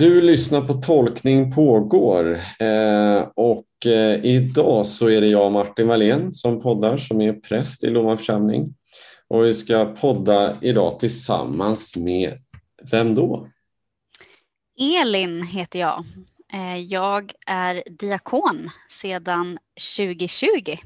[0.00, 6.32] du lyssnar på Tolkning pågår eh, och eh, idag så är det jag Martin Wallén
[6.32, 8.74] som poddar som är präst i Lomma församling.
[9.28, 12.38] Och vi ska podda idag tillsammans med,
[12.90, 13.48] vem då?
[14.78, 16.04] Elin heter jag.
[16.52, 19.58] Eh, jag är diakon sedan
[19.96, 20.76] 2020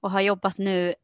[0.00, 0.94] och har jobbat nu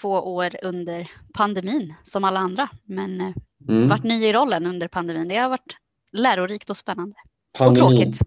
[0.00, 2.68] två år under pandemin som alla andra.
[2.84, 3.34] Men
[3.68, 3.88] mm.
[3.88, 5.28] varit ny i rollen under pandemin.
[5.28, 5.76] Det har varit
[6.12, 7.16] lärorikt och spännande.
[7.58, 8.20] Pandemi, och tråkigt.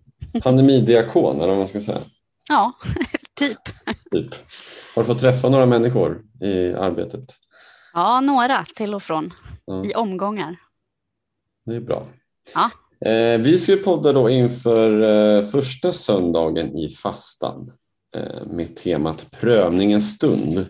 [0.43, 2.01] Pandemidiakon eller vad man ska säga.
[2.49, 2.71] Ja,
[3.35, 3.59] typ.
[4.11, 4.35] typ.
[4.95, 7.25] Har du fått träffa några människor i arbetet?
[7.93, 9.33] Ja, några till och från
[9.65, 9.85] ja.
[9.85, 10.55] i omgångar.
[11.65, 12.07] Det är bra.
[12.55, 12.69] Ja.
[13.09, 17.71] Eh, vi ska podda då inför eh, första söndagen i fastan
[18.15, 20.67] eh, med temat prövningens stund.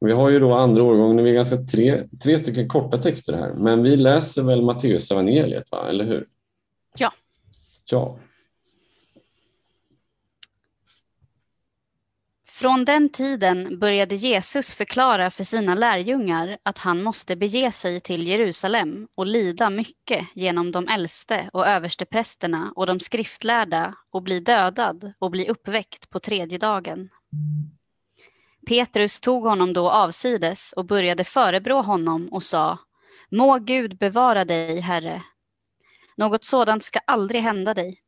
[0.00, 3.54] Vi har ju då andra årgången, vi är ganska tre, tre stycken korta texter här,
[3.54, 5.88] men vi läser väl Matteus evangeliet, va?
[5.88, 6.24] eller hur?
[6.98, 7.12] Ja.
[7.90, 8.18] Ja.
[12.60, 18.26] Från den tiden började Jesus förklara för sina lärjungar att han måste bege sig till
[18.28, 25.12] Jerusalem och lida mycket genom de äldste och översteprästerna och de skriftlärda och bli dödad
[25.18, 27.08] och bli uppväckt på tredje dagen.
[28.66, 32.78] Petrus tog honom då avsides och började förebrå honom och sa
[33.30, 35.22] Må Gud bevara dig, Herre.
[36.16, 38.00] Något sådant ska aldrig hända dig.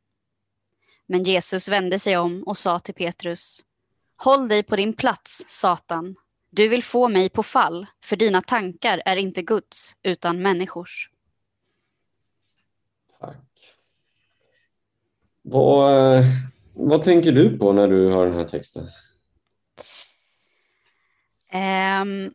[1.06, 3.64] Men Jesus vände sig om och sa till Petrus
[4.17, 6.17] Håll dig på din plats, Satan.
[6.50, 11.11] Du vill få mig på fall, för dina tankar är inte Guds, utan människors.
[13.20, 13.37] Tack.
[15.42, 16.25] Vad, eh,
[16.75, 18.89] vad tänker du på när du hör den här texten?
[21.55, 22.33] Um,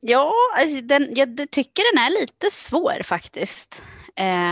[0.00, 3.82] ja, alltså den, jag tycker den är lite svår faktiskt.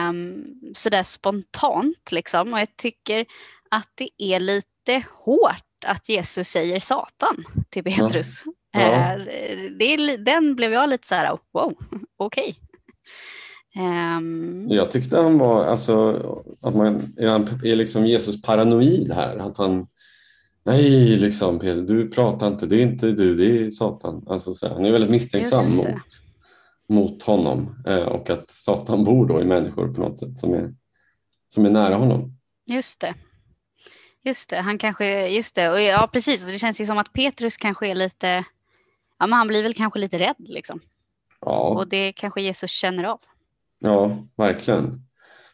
[0.09, 2.53] Um, sådär spontant liksom.
[2.53, 3.27] Och jag tycker
[3.71, 8.43] att det är lite hårt att Jesus säger Satan till Petrus.
[8.47, 8.81] Ja.
[8.81, 9.17] Ja.
[9.17, 11.75] Uh, det, den blev jag lite så här, wow,
[12.17, 12.43] okej.
[12.43, 12.55] Okay.
[13.77, 16.23] Um, jag tyckte han var, alltså,
[16.61, 19.37] att man är, är liksom Jesus paranoid här.
[19.37, 19.87] Att han
[20.67, 24.27] Nej, liksom Peter, du pratar inte, det är inte du, det är Satan.
[24.29, 26.03] Alltså, så han är väldigt misstänksam mot,
[26.89, 30.75] mot honom eh, och att Satan bor då i människor på något sätt som är,
[31.49, 32.39] som är nära honom.
[32.67, 33.15] Just det.
[34.23, 37.57] Just det, han kanske, just det, och ja precis, det känns ju som att Petrus
[37.57, 38.45] kanske är lite,
[39.19, 40.81] ja men han blir väl kanske lite rädd liksom.
[41.41, 41.69] Ja.
[41.69, 43.21] Och det kanske Jesus känner av.
[43.79, 45.03] Ja, verkligen.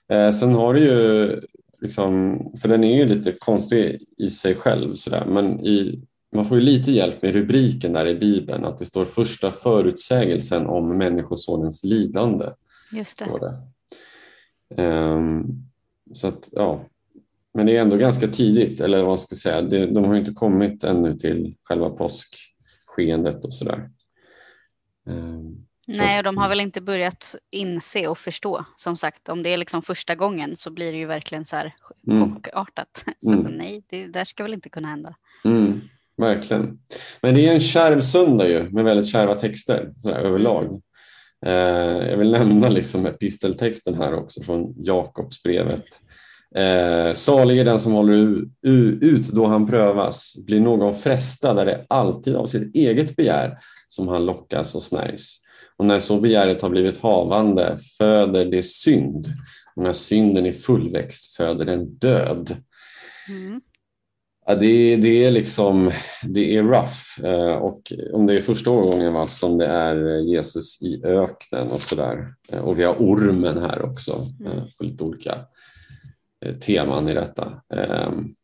[0.08, 1.40] Eh, sen har du ju
[1.80, 6.04] liksom, för den är ju lite konstig i sig själv sådär, men i,
[6.34, 10.66] man får ju lite hjälp med rubriken där i Bibeln, att det står första förutsägelsen
[10.66, 12.46] om Människosonens lidande.
[12.92, 13.26] Just det.
[14.76, 14.82] det.
[14.82, 15.64] Um,
[16.12, 16.84] så att, ja.
[17.54, 20.32] Men det är ändå ganska tidigt, eller vad man ska säga, det, de har inte
[20.32, 23.90] kommit ännu till själva påskskeendet och sådär.
[25.06, 28.64] Um, Nej, och de har väl inte börjat inse och förstå.
[28.76, 31.74] Som sagt, om det är liksom första gången så blir det ju verkligen så här
[32.06, 32.34] mm.
[32.34, 33.04] chockartat.
[33.26, 33.42] Mm.
[33.42, 35.14] så nej, det där ska väl inte kunna hända.
[35.44, 35.80] Mm.
[36.16, 36.78] Verkligen.
[37.22, 40.64] Men det är en kärv söndag ju med väldigt kärva texter så här, överlag.
[40.64, 40.80] Mm.
[41.46, 45.84] Eh, jag vill nämna liksom episteltexten här också från Jakobsbrevet.
[46.54, 48.44] Eh, salig är den som håller
[49.02, 50.34] ut då han prövas.
[50.46, 53.58] Blir någon frestad är det alltid av sitt eget begär
[53.88, 55.40] som han lockas och snärjs.
[55.80, 59.26] Och när så begäret har blivit havande föder det synd.
[59.76, 62.56] Och när synden är fullväxt föder den död.
[63.28, 63.60] Mm.
[64.46, 65.90] Ja, det, det, är liksom,
[66.22, 67.24] det är rough.
[67.24, 71.82] Eh, och om det är första gången va, som det är Jesus i öknen och
[71.82, 72.34] sådär.
[72.52, 74.26] Eh, och vi har ormen här också.
[74.40, 74.52] Mm.
[74.52, 75.34] Eh, på lite olika
[76.60, 77.62] teman i detta.
[77.74, 78.34] Ehm,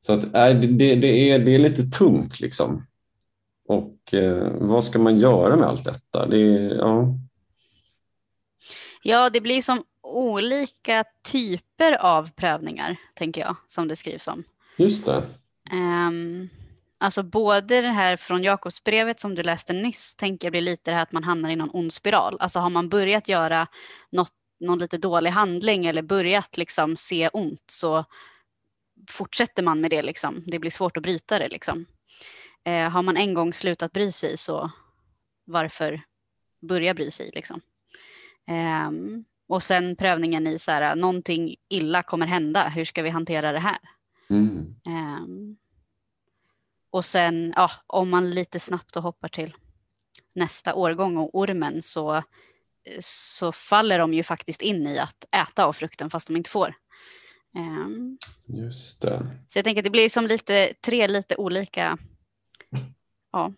[0.00, 2.86] så att, det, det, är, det är lite tungt liksom.
[3.70, 6.26] Och eh, vad ska man göra med allt detta?
[6.26, 6.38] Det
[6.80, 7.14] ja.
[9.02, 14.44] ja, det blir som olika typer av prövningar, tänker jag, som det skrivs om.
[14.76, 15.22] Just det.
[15.72, 16.48] Um,
[16.98, 20.94] alltså både det här från Jakobsbrevet som du läste nyss, tänker jag blir lite det
[20.94, 22.36] här att man hamnar i någon ond spiral.
[22.40, 23.66] Alltså har man börjat göra
[24.12, 28.04] något, någon lite dålig handling eller börjat liksom se ont så
[29.10, 30.02] fortsätter man med det.
[30.02, 30.44] Liksom.
[30.46, 31.48] Det blir svårt att bryta det.
[31.48, 31.86] Liksom.
[32.64, 34.70] Eh, har man en gång slutat bry sig så
[35.44, 36.02] varför
[36.60, 37.60] börja bry sig liksom?
[38.48, 38.90] Eh,
[39.48, 43.60] och sen prövningen i så här, någonting illa kommer hända, hur ska vi hantera det
[43.60, 43.78] här?
[44.30, 44.74] Mm.
[44.86, 45.56] Eh,
[46.90, 49.54] och sen, ja, om man lite snabbt och hoppar till
[50.34, 52.22] nästa årgång och ormen så
[53.00, 56.74] så faller de ju faktiskt in i att äta av frukten fast de inte får.
[57.56, 59.26] Um, Just det.
[59.48, 61.98] Så jag tänker att det blir som lite, tre lite olika
[63.32, 63.52] ja,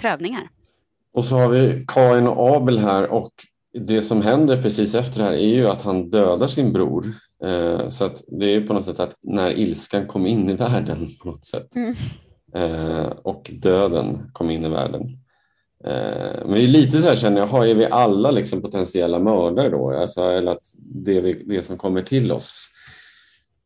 [0.00, 0.48] prövningar.
[1.14, 3.32] Och så har vi Kain och Abel här och
[3.74, 7.14] det som händer precis efter det här är ju att han dödar sin bror.
[7.44, 11.08] Eh, så att det är på något sätt att när ilskan kom in i världen
[11.22, 11.94] på något sätt mm.
[12.54, 15.02] eh, och döden kom in i världen.
[15.84, 19.68] Eh, men det är lite så här känner jag, är vi alla liksom potentiella mördare
[19.68, 19.90] då?
[19.90, 22.68] Alltså, eller att det, vi, det som kommer till oss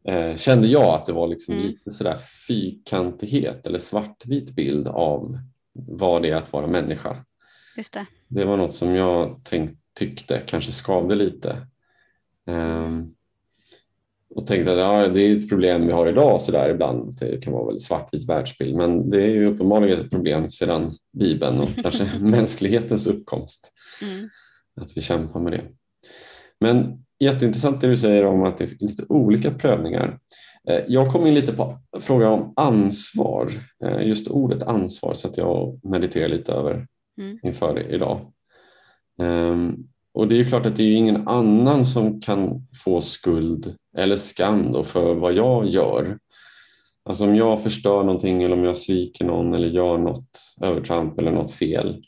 [0.08, 1.66] eh, kände jag att det var liksom mm.
[1.66, 2.16] lite sådär
[2.48, 5.38] fyrkantighet eller svartvit bild av
[5.72, 7.16] vad det är att vara människa.
[7.76, 8.06] Just det.
[8.28, 11.66] det var något som jag tänkt, tyckte kanske skavde lite.
[12.46, 13.16] Um,
[14.36, 17.18] och tänkte att ja, det är ett problem vi har idag så där ibland.
[17.20, 21.60] Det kan vara väldigt svartvit världsbild men det är ju uppenbarligen ett problem sedan Bibeln
[21.60, 23.72] och kanske mänsklighetens uppkomst.
[24.02, 24.28] Mm.
[24.80, 25.62] Att vi kämpar med det.
[26.60, 30.18] Men jätteintressant det du säger om att det är lite olika prövningar.
[30.68, 33.50] Eh, jag kom in lite på frågan om ansvar,
[33.84, 36.86] eh, just ordet ansvar så att jag mediterar lite över
[37.20, 37.38] mm.
[37.42, 38.32] inför idag.
[39.18, 44.16] Um, och det är klart att det är ingen annan som kan få skuld eller
[44.16, 46.18] skam för vad jag gör.
[47.04, 50.28] Alltså om jag förstör någonting eller om jag sviker någon eller gör något
[50.62, 52.02] övertramp eller något fel,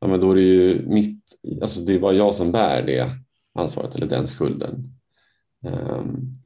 [0.00, 1.22] ja men då är det ju mitt,
[1.62, 3.10] alltså det är bara jag som bär det
[3.54, 4.94] ansvaret eller den skulden.
[5.66, 6.38] Um,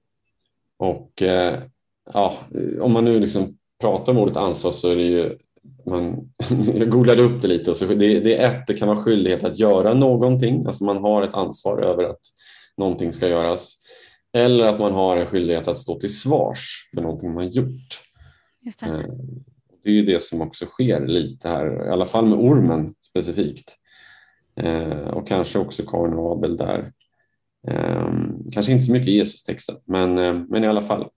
[0.77, 1.63] och eh,
[2.13, 2.39] ja,
[2.81, 5.39] om man nu liksom pratar om ordet ansvar så är det ju
[5.87, 6.31] man,
[6.75, 9.45] jag googlade upp det lite och så det, det är ett, det kan vara skyldighet
[9.45, 12.21] att göra någonting, alltså man har ett ansvar över att
[12.77, 13.77] någonting ska göras.
[14.33, 18.03] Eller att man har en skyldighet att stå till svars för någonting man gjort.
[18.79, 18.85] Det.
[18.85, 19.01] Eh,
[19.83, 23.77] det är ju det som också sker lite här, i alla fall med ormen specifikt.
[24.57, 26.93] Eh, och kanske också Karin och Abel där.
[27.69, 28.13] Eh,
[28.53, 31.09] kanske inte så mycket Jesus-texten, men, men i alla fall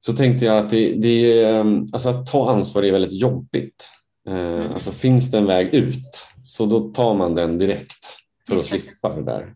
[0.00, 1.44] så tänkte jag att det, det,
[1.92, 3.90] alltså att ta ansvar är väldigt jobbigt.
[4.28, 4.72] Mm.
[4.74, 8.06] Alltså finns det en väg ut så då tar man den direkt
[8.48, 9.54] för att slippa det där, mm.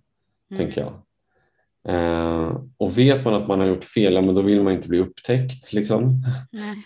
[0.57, 0.93] tänker jag.
[2.77, 5.73] Och vet man att man har gjort fel, men då vill man inte bli upptäckt.
[5.73, 6.23] Liksom.
[6.51, 6.77] Nej.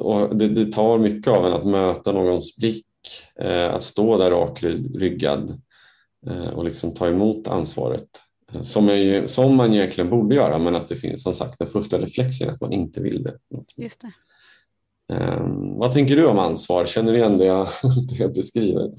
[0.00, 2.86] Och det, det, tar mycket av en att möta någons blick,
[3.70, 5.62] att stå där rakryggad
[6.54, 8.08] och liksom ta emot ansvaret
[8.62, 11.98] som, är, som man egentligen borde göra men att det finns som sagt den första
[11.98, 13.38] reflexen att man inte vill det.
[13.76, 14.12] Just det.
[15.14, 16.86] Um, vad tänker du om ansvar?
[16.86, 17.66] Känner du igen det jag,
[18.08, 18.90] det jag beskriver?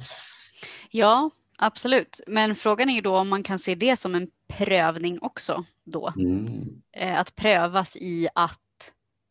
[0.92, 2.20] Ja, absolut.
[2.28, 6.14] Men frågan är ju då om man kan se det som en prövning också då.
[6.18, 6.68] Mm.
[6.98, 8.60] Eh, att prövas i att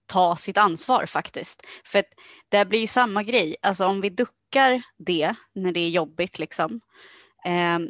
[0.06, 1.62] ta sitt ansvar faktiskt.
[1.84, 2.02] För
[2.48, 6.80] det blir ju samma grej, alltså om vi duckar det när det är jobbigt liksom,
[6.80, 7.13] Eh,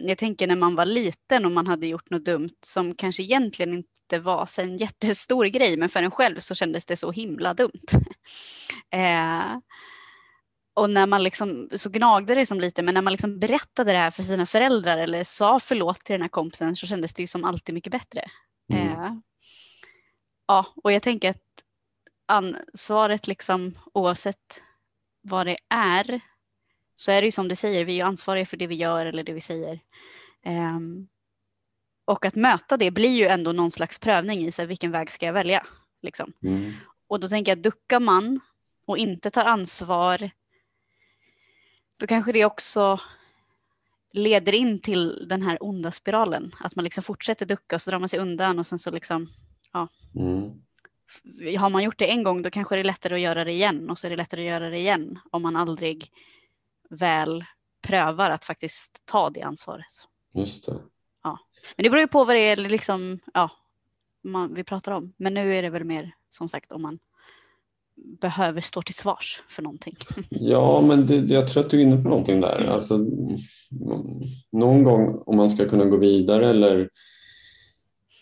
[0.01, 3.75] jag tänker när man var liten och man hade gjort något dumt som kanske egentligen
[3.75, 7.87] inte var en jättestor grej, men för en själv så kändes det så himla dumt.
[8.91, 9.59] eh,
[10.75, 13.99] och när man liksom, så gnagde det som lite, men när man liksom berättade det
[13.99, 17.27] här för sina föräldrar eller sa förlåt till den här kompisen så kändes det ju
[17.27, 18.25] som alltid mycket bättre.
[18.73, 18.89] Mm.
[18.89, 19.13] Eh,
[20.47, 21.43] ja, och jag tänker att
[22.27, 24.63] ansvaret liksom oavsett
[25.23, 26.21] vad det är
[26.97, 29.07] så är det ju som du säger, vi är ju ansvariga för det vi gör
[29.07, 29.81] eller det vi säger.
[30.47, 31.09] Um,
[32.05, 35.27] och att möta det blir ju ändå någon slags prövning i sig, vilken väg ska
[35.27, 35.67] jag välja?
[36.03, 36.33] Liksom.
[36.43, 36.73] Mm.
[37.07, 38.41] Och då tänker jag, duckar man
[38.87, 40.31] och inte tar ansvar,
[41.97, 43.01] då kanske det också
[44.13, 46.55] leder in till den här onda spiralen.
[46.61, 49.29] Att man liksom fortsätter ducka och så drar man sig undan och sen så liksom,
[49.73, 49.89] ja.
[50.15, 50.51] Mm.
[51.59, 53.91] Har man gjort det en gång då kanske det är lättare att göra det igen
[53.91, 56.11] och så är det lättare att göra det igen om man aldrig
[56.91, 57.45] väl
[57.87, 59.85] prövar att faktiskt ta det ansvaret.
[60.35, 60.79] Just det.
[61.23, 61.39] Ja.
[61.77, 63.51] Men det beror ju på vad det är liksom, ja,
[64.25, 65.13] man, vi pratar om.
[65.17, 66.99] Men nu är det väl mer som sagt om man
[68.21, 69.97] behöver stå till svars för någonting.
[70.31, 72.71] Ja, men det, jag tror att du är inne på någonting där.
[72.71, 72.99] Alltså,
[74.53, 76.89] någon gång om man ska kunna gå vidare eller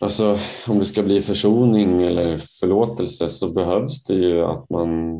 [0.00, 0.38] alltså,
[0.68, 5.18] om det ska bli försoning eller förlåtelse så behövs det ju att man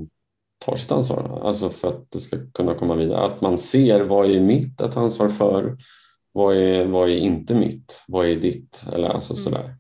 [0.65, 1.41] tar sitt ansvar.
[1.45, 3.19] Alltså för att det ska kunna komma vidare.
[3.19, 5.77] Att man ser vad är mitt att ta ansvar för?
[6.33, 8.05] Vad är, vad är inte mitt?
[8.09, 8.85] Vad är ditt?
[8.93, 9.45] Eller alltså mm.
[9.45, 9.77] sådär,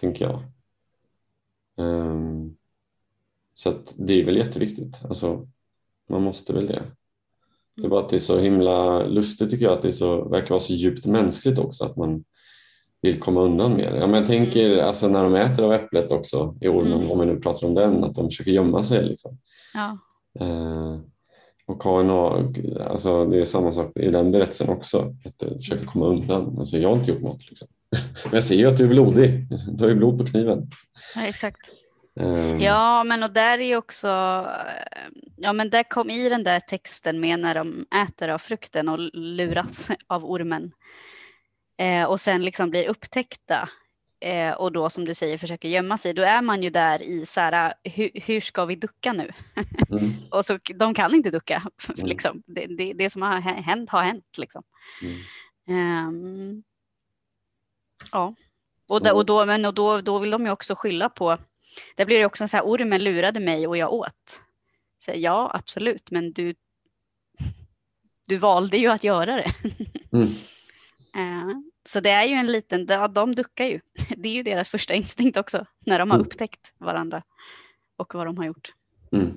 [0.00, 0.42] tänker jag.
[1.86, 2.56] Um,
[3.54, 5.00] så det är väl jätteviktigt.
[5.04, 5.48] Alltså,
[6.08, 6.82] man måste väl det.
[7.76, 10.50] Det är bara att det är så himla lustigt tycker jag att det så, verkar
[10.50, 12.24] vara så djupt mänskligt också att man
[13.02, 13.98] vill komma undan med det.
[13.98, 14.86] Ja, men jag tänker mm.
[14.86, 17.10] alltså, när de äter av äpplet också i ormen, mm.
[17.10, 19.04] om vi nu pratar om den, att de försöker gömma sig.
[19.04, 19.38] Liksom.
[19.74, 19.98] Ja.
[20.40, 20.98] Eh,
[21.66, 22.10] Och Karin
[22.80, 25.14] alltså det är samma sak i den berättelsen också.
[25.24, 26.58] Att du försöker komma undan.
[26.58, 27.48] Alltså jag har inte gjort något.
[27.48, 27.68] Liksom.
[28.24, 29.46] Men jag ser ju att du är blodig.
[29.68, 30.70] Du har ju blod på kniven.
[31.14, 31.60] Ja, exakt.
[32.20, 32.60] Um.
[32.60, 34.08] Ja, men och där är ju också,
[35.36, 38.98] ja men där kom i den där texten med när de äter av frukten och
[39.12, 40.72] luras av ormen.
[41.78, 43.68] Eh, och sen liksom blir upptäckta
[44.20, 47.26] eh, och då som du säger försöker gömma sig, då är man ju där i
[47.26, 49.30] så här, hur, hur ska vi ducka nu?
[49.90, 50.14] Mm.
[50.30, 51.62] och så de kan inte ducka,
[51.96, 52.06] mm.
[52.06, 52.42] liksom.
[52.46, 54.38] det, det, det, som har hänt har hänt.
[54.38, 54.62] Liksom.
[55.68, 56.62] Um,
[58.12, 58.34] ja,
[58.88, 61.38] och, då, och, då, men, och då, då vill de ju också skylla på,
[61.96, 64.40] där blir det också så här, ormen lurade mig och jag åt.
[64.98, 66.54] Så, ja, absolut, men du,
[68.28, 69.52] du valde ju att göra det.
[70.12, 70.28] mm.
[71.86, 73.80] Så det är ju en liten, de duckar ju.
[74.16, 76.26] Det är ju deras första instinkt också, när de har mm.
[76.26, 77.22] upptäckt varandra
[77.96, 78.72] och vad de har gjort.
[79.12, 79.32] Mm.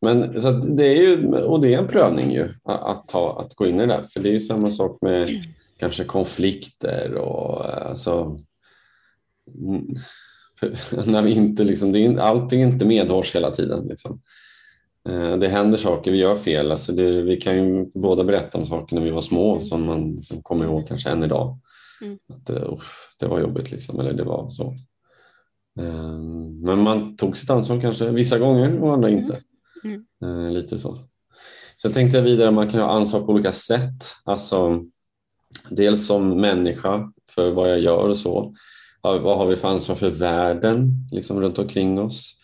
[0.00, 3.66] Men så det är ju, och det är en prövning ju att, ta, att gå
[3.66, 5.28] in i det, för det är ju samma sak med
[5.78, 8.38] kanske konflikter och alltså
[9.58, 9.86] mm,
[11.12, 13.86] när vi inte liksom, det är, allting är inte medhårs hela tiden.
[13.88, 14.20] Liksom.
[15.08, 16.70] Eh, det händer saker, vi gör fel.
[16.70, 19.62] Alltså det, vi kan ju båda berätta om saker när vi var små mm.
[19.62, 21.58] som man liksom kommer ihåg kanske än idag.
[22.02, 22.18] Mm.
[22.28, 22.78] Att, uh,
[23.18, 24.74] det var jobbigt liksom, eller det var så.
[25.80, 29.38] Um, men man tog sitt ansvar kanske vissa gånger och andra inte.
[29.84, 30.04] Mm.
[30.24, 30.98] Uh, lite så.
[31.82, 34.04] Sen tänkte jag vidare att man kan ha ansvar på olika sätt.
[34.24, 34.84] Alltså,
[35.68, 38.54] dels som människa för vad jag gör och så.
[39.02, 42.43] Vad har vi för ansvar för världen liksom runt omkring oss?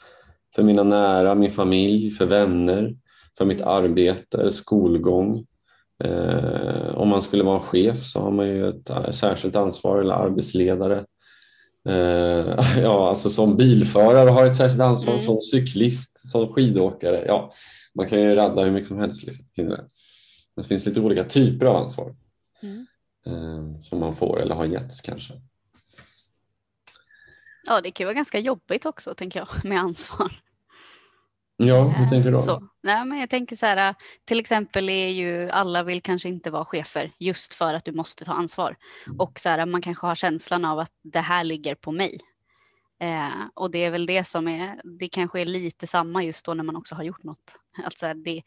[0.55, 2.97] För mina nära, min familj, för vänner,
[3.39, 5.47] för mitt arbete, skolgång.
[6.05, 10.01] Eh, om man skulle vara en chef så har man ju ett eh, särskilt ansvar
[10.01, 11.05] eller arbetsledare.
[11.89, 15.25] Eh, ja, alltså som bilförare har ett särskilt ansvar, mm.
[15.25, 17.25] som cyklist, som skidåkare.
[17.27, 17.53] Ja,
[17.95, 19.23] man kan ju radda hur mycket som helst.
[19.23, 19.85] Liksom, det.
[20.57, 22.15] det finns lite olika typer av ansvar
[22.63, 22.87] mm.
[23.27, 25.35] eh, som man får eller har getts kanske.
[27.69, 30.41] Ja, det kan vara ganska jobbigt också, tänker jag, med ansvar.
[31.57, 32.39] Ja, hur tänker du då?
[32.39, 36.51] Så, nej, men jag tänker så här, till exempel är ju alla vill kanske inte
[36.51, 38.77] vara chefer just för att du måste ta ansvar.
[39.19, 42.19] Och så här, man kanske har känslan av att det här ligger på mig.
[43.01, 46.55] Eh, och det är väl det som är, det kanske är lite samma just då
[46.55, 47.55] när man också har gjort något.
[47.85, 48.43] Alltså det,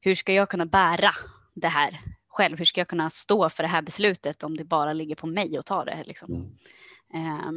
[0.00, 1.10] hur ska jag kunna bära
[1.54, 2.58] det här själv?
[2.58, 5.56] Hur ska jag kunna stå för det här beslutet om det bara ligger på mig
[5.56, 6.02] att ta det?
[6.06, 6.34] Liksom?
[6.34, 6.46] Mm.
[7.14, 7.50] Eh,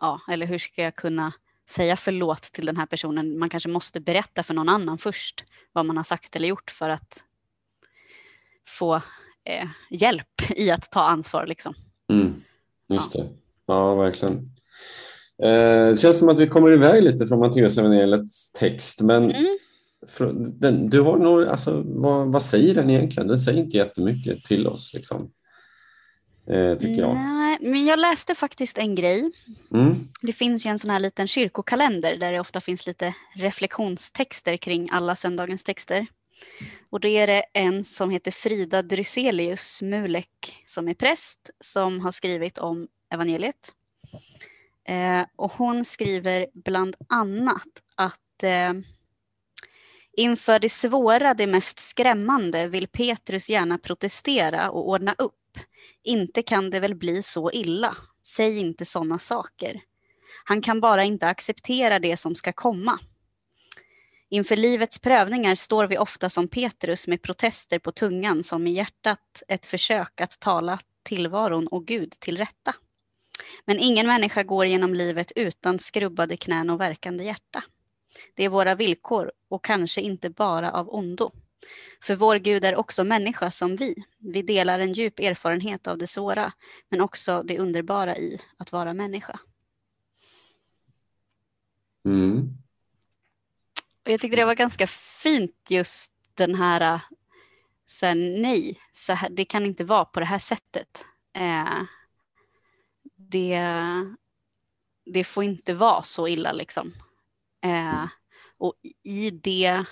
[0.00, 1.32] ja, eller hur ska jag kunna
[1.68, 3.38] säga förlåt till den här personen.
[3.38, 6.88] Man kanske måste berätta för någon annan först vad man har sagt eller gjort för
[6.88, 7.24] att
[8.68, 8.94] få
[9.44, 11.46] eh, hjälp i att ta ansvar.
[11.46, 11.74] Liksom.
[12.12, 12.42] Mm,
[12.88, 13.20] just ja.
[13.20, 13.28] det,
[13.66, 14.34] ja verkligen.
[15.42, 19.58] Eh, det känns som att vi kommer iväg lite från Matteusevangeliets text, men mm.
[20.58, 23.28] den, du har nog, alltså, vad, vad, säger den egentligen?
[23.28, 24.94] Den säger inte jättemycket till oss.
[24.94, 25.30] Liksom.
[26.50, 27.14] Eh, tycker jag.
[27.14, 29.30] Nej, men jag läste faktiskt en grej.
[29.72, 30.08] Mm.
[30.22, 34.88] Det finns ju en sån här liten kyrkokalender där det ofta finns lite reflektionstexter kring
[34.92, 36.06] alla söndagens texter.
[36.90, 42.12] Och då är det en som heter Frida Dryselius Mulek som är präst som har
[42.12, 43.72] skrivit om evangeliet.
[44.88, 48.72] Eh, och hon skriver bland annat att eh,
[50.16, 55.34] inför det svåra, det mest skrämmande vill Petrus gärna protestera och ordna upp
[56.04, 57.96] inte kan det väl bli så illa.
[58.26, 59.80] Säg inte sådana saker.
[60.44, 62.98] Han kan bara inte acceptera det som ska komma.
[64.28, 69.42] Inför livets prövningar står vi ofta som Petrus med protester på tungan som i hjärtat
[69.48, 72.74] ett försök att tala tillvaron och Gud till rätta.
[73.64, 77.64] Men ingen människa går genom livet utan skrubbade knän och verkande hjärta.
[78.34, 81.32] Det är våra villkor och kanske inte bara av ondo.
[82.02, 83.94] För vår Gud är också människa som vi.
[84.18, 86.52] Vi delar en djup erfarenhet av det svåra,
[86.88, 89.40] men också det underbara i att vara människa.
[92.04, 92.56] Mm.
[94.04, 94.86] Och jag tyckte det var ganska
[95.22, 97.00] fint just den här,
[97.86, 101.04] så här nej, så här, det kan inte vara på det här sättet.
[101.32, 101.82] Eh,
[103.16, 103.60] det,
[105.04, 106.92] det får inte vara så illa liksom.
[107.64, 108.06] Eh,
[108.58, 109.84] och i det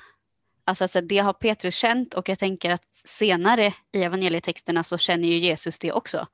[0.65, 5.29] Alltså, alltså det har Petrus känt och jag tänker att senare i evangelietexterna så känner
[5.29, 6.27] ju Jesus det också.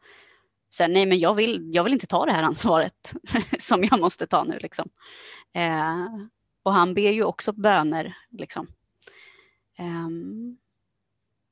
[0.70, 3.14] Så nej men jag vill, jag vill inte ta det här ansvaret
[3.58, 4.88] som jag måste ta nu liksom.
[5.54, 6.06] Eh,
[6.62, 8.66] och han ber ju också böner liksom.
[9.78, 10.08] Eh,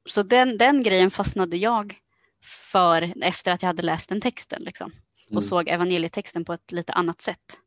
[0.09, 1.99] så den, den grejen fastnade jag
[2.43, 4.93] för efter att jag hade läst den texten liksom.
[5.27, 5.43] Och mm.
[5.43, 7.59] såg evangelietexten på ett lite annat sätt.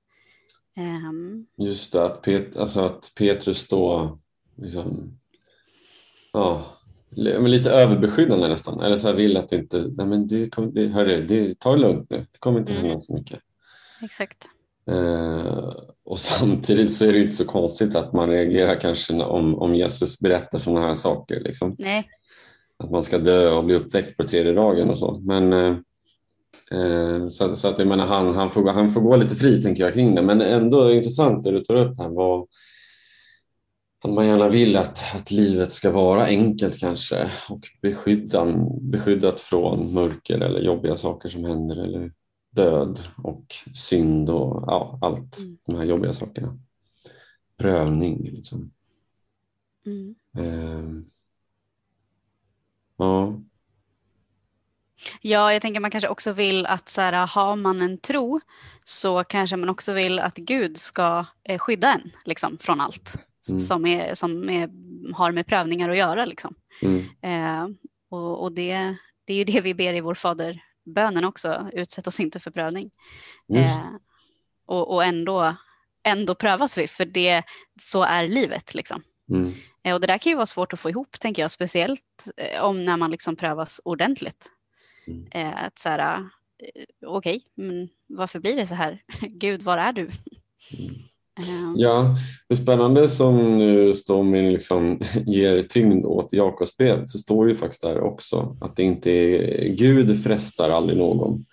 [0.77, 4.17] Um, Just det, att, Pet, alltså att Petrus då
[4.55, 5.17] liksom
[6.33, 6.65] ja,
[7.15, 8.79] men lite överbeskyddande nästan.
[8.79, 11.75] Eller så här vill att det inte, nej men det, kom, det, hörru, det, ta
[11.75, 13.01] det lugnt nu, det kommer inte hända Mm.
[13.01, 13.39] så mycket.
[14.03, 14.45] Exakt.
[14.91, 15.73] Eh,
[16.05, 19.75] och samtidigt så är det ju inte så konstigt att man reagerar kanske om, om
[19.75, 21.39] Jesus berättar sådana här saker.
[21.39, 21.75] Liksom.
[21.79, 22.09] Nej,
[22.77, 25.19] Att man ska dö och bli uppväckt på tredje dagen och så.
[25.19, 25.75] Men, eh,
[26.71, 29.83] eh, så, så att jag menar, han, han, får, han får gå lite fri tänker
[29.83, 30.21] jag kring det.
[30.21, 32.09] Men ändå intressant det du tar upp här.
[32.09, 32.47] Vad,
[34.03, 39.93] att man gärna vill att, att livet ska vara enkelt kanske och beskyddan, beskyddat från
[39.93, 42.11] mörker eller jobbiga saker som händer eller
[42.51, 45.57] död och synd och ja, allt Mm.
[45.65, 46.57] de här jobbiga sakerna.
[47.57, 48.71] Prövning liksom.
[49.85, 50.15] mm.
[50.37, 51.05] Ehm.
[52.97, 53.39] ja,
[55.21, 58.41] Ja, jag tänker man kanske också vill att så här, har man en tro
[58.83, 63.17] så kanske man också vill att Gud ska eh, skydda en liksom, från allt
[63.49, 63.59] Mm.
[63.59, 64.69] som, är, som är,
[65.13, 66.25] har med prövningar att göra.
[66.25, 66.55] Liksom.
[66.81, 67.67] mm, Eh,
[68.09, 68.95] och och det,
[69.25, 72.91] det är ju det vi ber i vår faderbönen också, utsätt oss inte för prövning.
[73.53, 73.85] Eh,
[74.65, 75.55] och och ändå,
[76.03, 77.43] ändå prövas vi, för det,
[77.81, 78.73] så är livet.
[78.73, 79.03] Liksom.
[79.29, 82.27] mm, Eh, och det där kan ju vara svårt att få ihop, tänker jag, speciellt
[82.37, 84.51] eh, om när man liksom prövas ordentligt.
[85.07, 85.27] Mm.
[85.31, 89.03] Eh, att så här, eh, okej, men varför blir det så här?
[89.21, 90.03] Gud, var är du?
[90.03, 90.09] Eh,
[91.77, 92.15] Ja,
[92.49, 93.93] det spännande som nu
[94.23, 98.83] med liksom ger tyngd åt Jakobsbrevet så står det ju faktiskt där också att det
[98.83, 101.45] inte är Gud frestar aldrig någon.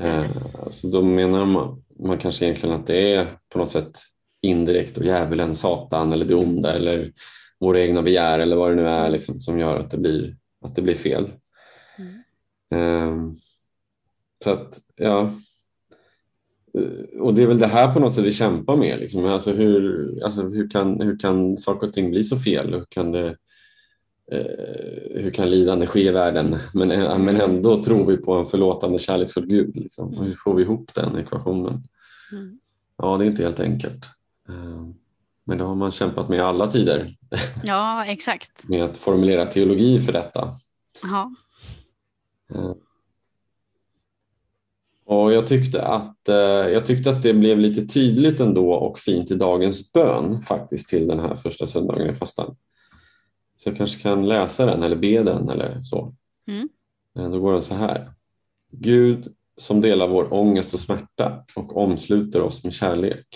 [0.00, 0.24] Eh,
[0.70, 3.98] så då menar man, man kanske egentligen att det är på något sätt
[4.42, 7.12] indirekt och djävulen, Satan eller det onda eller
[7.60, 10.76] våra egna begär eller vad det nu är liksom, som gör att det blir, att
[10.76, 11.30] det blir fel.
[11.98, 13.28] Mm.
[13.28, 13.32] Eh,
[14.44, 15.32] så att, ja.
[16.76, 18.98] Eh, Och det är väl det här på något sätt vi kämpar med.
[19.00, 19.24] Liksom.
[19.24, 22.74] Alltså hur, alltså hur, kan, hur kan saker och ting bli så fel?
[22.74, 23.36] Hur kan, det,
[24.32, 26.56] eh, hur kan lidande ske i världen?
[26.74, 29.76] Men, eh, men ändå tror vi på en förlåtande kärleksfull Gud.
[29.76, 30.14] Liksom.
[30.18, 31.82] Hur får vi ihop den ekvationen?
[32.32, 32.58] Mm.
[32.98, 34.04] Ja, det är inte helt enkelt.
[34.48, 34.86] Eh,
[35.44, 37.16] Men det har man kämpat med i alla tider.
[37.64, 38.68] Ja, exakt.
[38.68, 40.52] Med att formulera teologi för detta.
[41.02, 41.32] Ja.
[45.08, 46.34] Och jag tyckte, att, eh,
[46.72, 51.08] jag tyckte att det blev lite tydligt ändå och fint i dagens bön faktiskt till
[51.08, 52.56] den här första söndagen i fastan.
[53.56, 56.14] Så jag kanske kan läsa den eller be den eller så.
[56.48, 56.68] Mm.
[57.18, 58.10] Eh, Då går den så här.
[58.72, 63.26] Gud som delar vår ångest och smärta och omsluter oss med kärlek.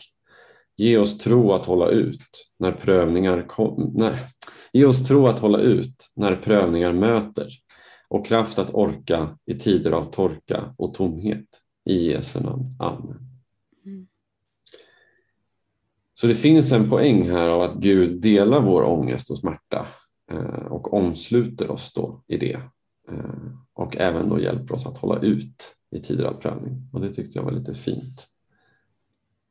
[0.76, 4.16] Ge oss tro att hålla ut när prövningar kom, nej.
[4.72, 7.48] Ge oss tro att hålla ut när prövningar möter
[8.10, 11.46] och kraft att orka i tider av torka och tomhet.
[11.84, 12.76] I Jesu namn.
[12.78, 13.18] Amen.
[13.86, 14.06] Mm.
[16.14, 19.86] Så det finns en poäng här av att Gud delar vår ångest och smärta
[20.30, 22.60] eh, och omsluter oss då i det.
[23.08, 26.88] Eh, och även då hjälper oss att hålla ut i tider av prövning.
[26.92, 28.28] Och det tyckte jag var lite fint.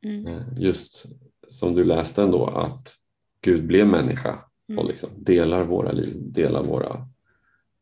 [0.04, 0.26] Mm.
[0.26, 1.06] Eh, Just
[1.48, 2.96] som du läste ändå att
[3.40, 4.86] Gud blev människa och Mm.
[4.86, 7.08] liksom delar våra liv, delar våra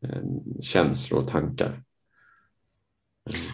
[0.03, 0.21] Eh,
[0.61, 1.83] känslor och tankar.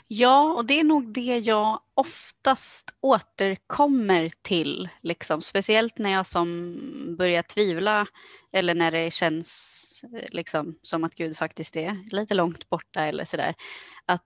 [0.07, 4.89] Ja, och det är nog det jag oftast återkommer till.
[5.01, 5.41] Liksom.
[5.41, 6.75] Speciellt när jag som
[7.17, 8.07] börjar tvivla
[8.51, 13.25] eller när det känns eh, liksom, som att Gud faktiskt är lite långt borta eller
[13.25, 13.55] sådär.
[14.05, 14.21] Att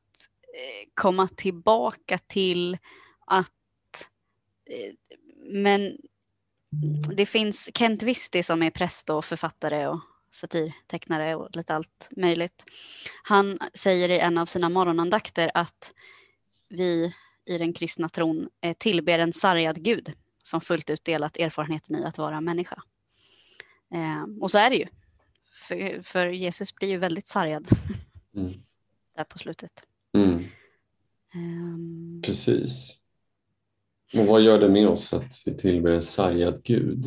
[0.55, 2.77] eh, komma tillbaka till
[3.25, 3.49] att
[5.51, 5.97] men
[7.15, 9.99] det finns Kent Visti som är präst och författare och
[10.31, 12.65] satirtecknare och lite allt möjligt.
[13.23, 15.93] Han säger i en av sina morgonandakter att
[16.69, 17.13] vi
[17.45, 20.13] i den kristna tron tillber en sargad gud
[20.43, 22.81] som fullt ut delat erfarenheten i att vara människa.
[23.93, 24.87] Eh, och så är det ju.
[25.51, 27.67] För, för Jesus blir ju väldigt sargad
[28.35, 28.53] Mm.
[29.15, 29.71] där på slutet.
[30.13, 30.45] Mm,
[31.33, 32.95] Ehm, precis.
[34.17, 37.05] Och vad gör det med oss att vi tillber en sargad Gud?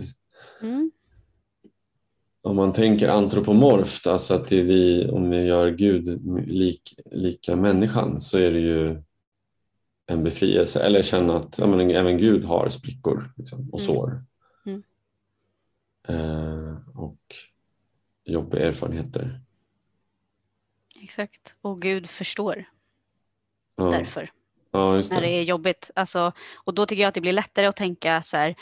[0.60, 0.90] mm,
[2.62, 8.38] man tänker antropomorft, alltså att det vi, om vi gör Gud lik, lika människan så
[8.38, 9.02] är det ju
[10.06, 10.80] en befrielse.
[10.82, 13.94] Eller känna att ja, men, även Gud har sprickor liksom, och Mm.
[13.94, 14.24] sår.
[14.66, 14.82] Mm.
[16.08, 17.18] Eh, och
[18.24, 19.40] jobbiga erfarenheter.
[21.02, 21.54] exakt.
[21.60, 22.64] Och Gud förstår
[23.76, 24.30] Ja, därför.
[24.70, 25.32] ja just när det det.
[25.38, 25.90] är jobbigt.
[25.94, 28.54] Alltså, och då tycker jag att det blir lättare att tänka så här,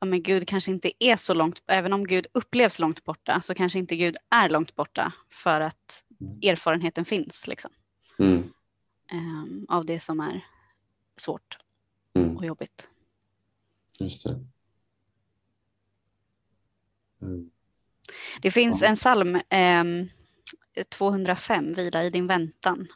[0.00, 3.54] ja men Gud kanske inte är så långt, även om Gud upplevs långt borta, så
[3.54, 6.38] kanske inte Gud är långt borta för att Mm.
[6.42, 7.70] erfarenheten finns liksom,
[8.18, 8.52] Mm,
[9.12, 10.46] ehm, av det som är
[11.16, 11.58] svårt
[12.14, 12.88] mm, och jobbigt.
[13.98, 14.44] just det.
[17.22, 17.50] Mm.
[18.42, 19.84] Det finns en psalm, eh,
[20.88, 22.86] 205, Vila i din väntan.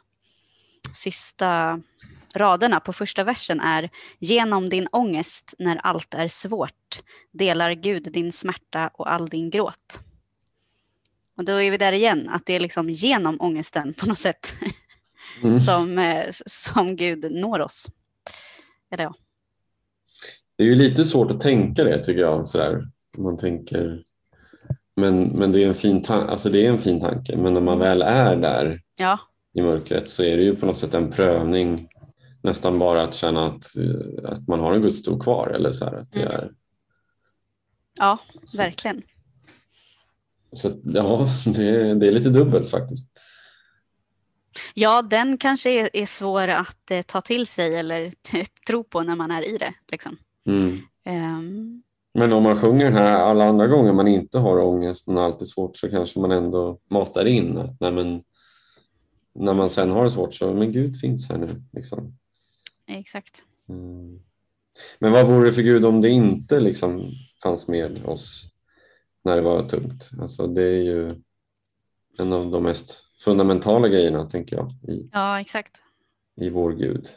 [0.93, 1.81] Sista
[2.35, 8.31] raderna på första versen är Genom din ångest när allt är svårt delar Gud din
[8.31, 9.99] smärta och all din gråt.
[11.37, 14.53] Och då är vi där igen, att det är liksom genom ångesten på något sätt
[15.41, 15.57] Mm.
[15.57, 17.87] som, eh, som Gud når oss.
[18.91, 19.13] Eller ja.
[20.57, 22.47] Det är ju lite svårt att tänka det tycker jag.
[22.47, 22.87] Sådär.
[23.17, 24.03] Man tänker,
[24.95, 27.37] men, men det, är en fin alltså det är en fin tanke.
[27.37, 29.19] Men när man väl är där ja,
[29.53, 31.89] i mörkret så är det ju på något sätt en prövning.
[32.43, 35.47] Nästan bara att känna att, eh, att man har en gudstro kvar.
[35.47, 36.31] Eller så här, att det Mm.
[36.33, 36.51] är,
[37.99, 38.19] ja,
[38.57, 39.01] verkligen.
[40.51, 43.09] så att, ja, det, är- det är lite dubbelt faktiskt.
[44.73, 48.13] Ja, den kanske är, är svår att eh, ta till sig eller
[48.67, 49.73] tro på när man är i det.
[49.91, 50.17] Liksom.
[50.45, 50.71] Mm.
[51.05, 55.21] Ehm, Men om man sjunger den här alla andra gånger man inte har ångest och
[55.23, 58.23] allt är svårt så kanske man ändå matar in att nej, men,
[59.35, 61.47] när man sen har det svårt så men Gud finns här nu.
[61.73, 62.17] Liksom.
[62.87, 63.43] Exakt.
[63.69, 64.19] Mm.
[64.99, 67.01] Men vad vore det för Gud om det inte liksom
[67.43, 68.47] fanns med oss
[69.23, 70.09] när det var tungt?
[70.21, 71.21] Alltså, det är ju
[72.17, 75.83] en av de mest fundamentala grejerna tänker jag i, Ja, exakt.
[76.35, 77.07] i vår Gud.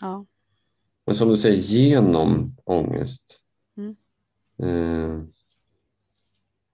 [0.00, 0.26] Ja.
[1.06, 3.42] Men som du säger, genom ångest
[3.76, 3.96] Mm.
[4.58, 5.24] eh,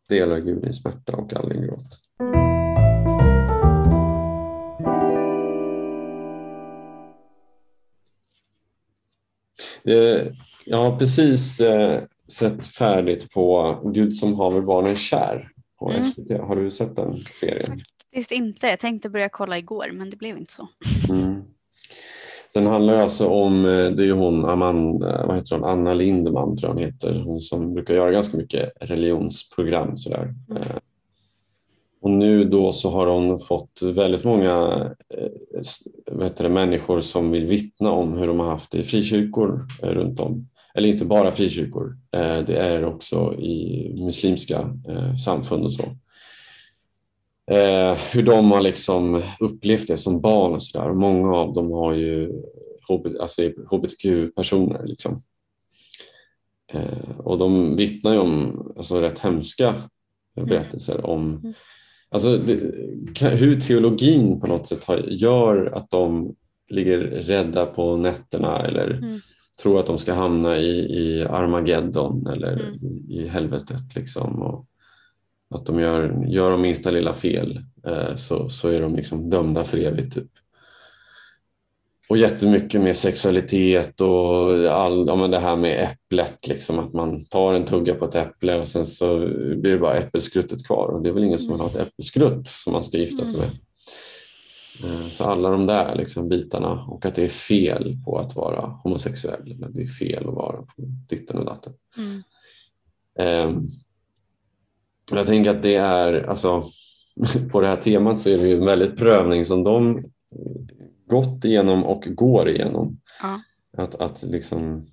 [0.08, 2.00] delar Gud din smärta och all din gråt.
[10.64, 16.02] Jag har precis eh, sett färdigt på Gud som haver barnen kär på Mm.
[16.02, 16.30] SVT.
[16.30, 17.76] Har du sett den serien?
[18.10, 18.66] Faktiskt inte.
[18.66, 20.68] Jag tänkte börja kolla igår, men det blev inte så.
[21.10, 21.42] Mm.
[22.54, 26.56] Den handlar alltså om, eh, det är ju hon Amanda, vad heter hon, Anna Lindman
[26.56, 30.34] tror jag hon heter, hon som brukar göra ganska mycket religionsprogram sådär.
[30.50, 30.62] Mm.
[32.02, 34.84] Och nu då så har hon fått väldigt många
[35.14, 39.66] eh, heter det, människor som vill vittna om hur de har haft det i frikyrkor
[39.82, 40.48] eh, runt om.
[40.74, 44.70] Eller inte bara frikyrkor, eh, det är också i muslimska
[45.24, 45.82] samfund och så
[48.12, 50.92] hur de har liksom upplevt det som barn och sådär.
[50.92, 52.42] Många av dem har ju
[53.20, 54.86] alltså hbtq-personer.
[54.86, 55.20] Liksom.
[57.18, 59.74] Och de vittnar ju om alltså, rätt hemska
[60.34, 61.54] berättelser om Mm.
[62.12, 62.60] Alltså, det,
[63.28, 66.34] hur teologin på något sätt har, gör att de
[66.68, 69.20] ligger rädda på nätterna eller Mm.
[69.62, 72.62] tror att de ska hamna i, i Armageddon eller Mm.
[73.08, 73.94] i, i helvetet.
[73.96, 74.42] Liksom.
[74.42, 74.66] Och,
[75.54, 79.64] att de gör, gör de minsta lilla fel eh, så, så är de liksom dömda
[79.64, 80.14] för evigt.
[80.14, 80.30] Typ.
[82.12, 86.48] Och jättemycket med sexualitet och all, ja, men det här med äpplet.
[86.48, 89.18] Liksom, att man tar en tugga på ett äpple och sen så
[89.56, 90.88] blir det bara äppelskruttet kvar.
[90.88, 93.40] Och det är väl ingen som vill ha ett äppelskrutt som man ska gifta sig
[93.40, 93.48] med.
[94.84, 98.66] Eh, Så alla de där liksom, bitarna och att det är fel på att vara
[98.66, 99.52] homosexuell.
[99.52, 100.72] Eller att det är fel att vara på
[101.08, 101.72] ditten och datten.
[101.96, 102.22] Mm.
[103.18, 103.66] Ehm,
[105.12, 106.64] Jag tänker att det är, alltså,
[107.52, 110.04] på det här temat så är det ju en väldigt prövning som de
[111.06, 113.00] gått igenom och går igenom.
[113.22, 113.40] Ja.
[113.76, 114.86] Att, att liksom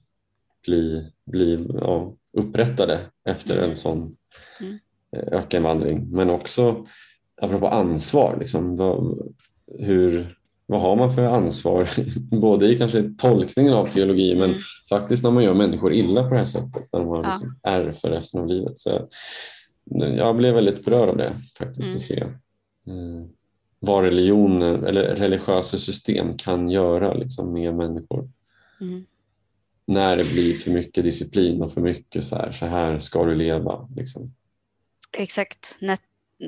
[0.66, 3.70] bli, bli ja, upprättade efter Mm.
[3.70, 4.16] en sån
[4.62, 4.78] Mm.
[5.12, 6.08] eh, ökenvandring.
[6.12, 6.86] Men också
[7.42, 9.18] apropå ansvar, liksom, vad,
[9.80, 11.90] hur, vad har man för ansvar?
[12.42, 14.62] Både i kanske tolkningen av teologi men Mm.
[14.90, 16.94] faktiskt när man gör människor illa på det här sättet.
[16.94, 17.30] När de har Ja.
[17.32, 18.80] liksom ärr för resten av livet.
[18.80, 19.08] Så
[20.18, 21.96] jag blev väldigt berörd av det faktiskt Mm.
[21.98, 23.26] att se eh,
[23.80, 28.30] vad religionen eller religiösa system kan göra liksom, med människor.
[28.82, 29.06] Mm.
[29.86, 33.36] När det blir för mycket disciplin och för mycket så här, så här ska du
[33.36, 33.90] leva.
[33.96, 34.34] Liksom.
[35.12, 35.76] Exakt.
[35.80, 35.98] När,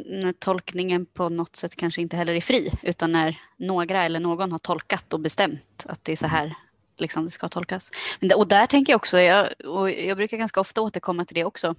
[0.05, 4.51] när tolkningen på något sätt kanske inte heller är fri, utan när några eller någon
[4.51, 6.55] har tolkat och bestämt att det är så här
[6.97, 7.91] liksom, det ska tolkas.
[8.19, 11.43] Men och där tänker jag också, jag, och jag brukar ganska ofta återkomma till det
[11.43, 11.75] också,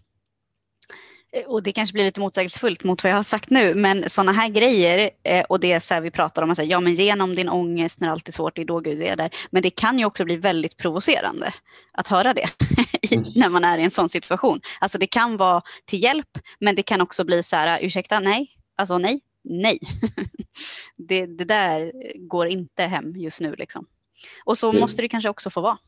[1.47, 4.49] och det kanske blir lite motsägelsefullt mot vad jag har sagt nu, men sådana här
[4.49, 7.49] grejer eh, och det är så vi pratar om, att säga, ja men genom din
[7.49, 9.31] ångest när allt är svårt, det är då Gud är där.
[9.51, 11.55] Men det kan ju också bli väldigt provocerande
[11.93, 12.49] att höra det
[13.11, 13.33] Mm.
[13.35, 14.61] när man är i en sån situation.
[14.81, 18.51] Alltså det kan vara till hjälp, men det kan också bli så här, ursäkta, nej,
[18.77, 19.79] alltså nej, nej.
[21.09, 21.93] det, det där
[22.29, 23.87] går inte hem just nu liksom.
[24.45, 25.79] Och så måste det kanske också få vara.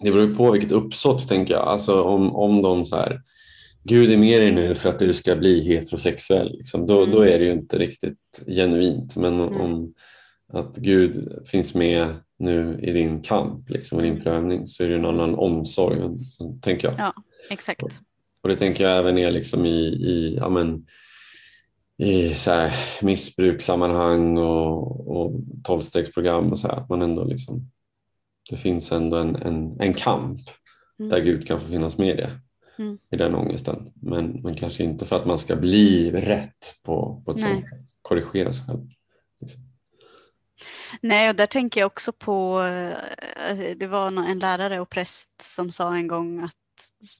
[0.00, 1.68] Det beror på vilket uppsåt tänker jag.
[1.68, 3.20] Alltså om, om de så här
[3.86, 6.56] Gud är med dig nu för att du ska bli heterosexuell.
[6.58, 7.14] Liksom, då, Mm.
[7.14, 9.16] då är det ju inte riktigt genuint.
[9.16, 9.60] Men Mm.
[9.60, 9.94] om
[10.52, 14.22] att Gud finns med nu i din kamp, liksom, i din Mm.
[14.24, 15.98] prövning, så är det en annan omsorg,
[16.62, 16.94] tänker jag.
[16.98, 17.12] Ja,
[17.50, 17.82] exakt.
[18.42, 20.86] Och det tänker jag även är liksom i, i ja, men,
[21.98, 22.72] i så här
[23.02, 27.70] missbrukssammanhang och, och tolvstegsprogram och så här, att man ändå liksom,
[28.50, 30.40] det finns ändå en, en, en kamp
[30.98, 31.10] Mm.
[31.10, 32.30] där Gud kan få finnas med i det,
[32.78, 32.98] Mm.
[33.10, 33.92] i den ångesten.
[33.94, 37.54] Men, men kanske inte för att man ska bli rätt på, på ett Nej.
[37.54, 38.80] sånt sätt, korrigera sig själv.
[41.00, 45.72] Nej, och där tänker jag också på, eh, det var en lärare och präst som
[45.72, 46.52] sa en gång att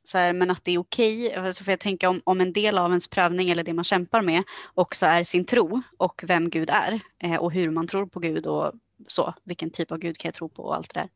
[0.05, 2.79] så här, men att det är okej, alltså för jag tänker om, om en del
[2.79, 4.43] av ens prövning eller det man kämpar med
[4.75, 8.47] också är sin tro och vem Gud är eh, och hur man tror på Gud
[8.47, 8.73] och
[9.07, 11.09] så, vilken typ av Gud kan jag tro på och allt det där.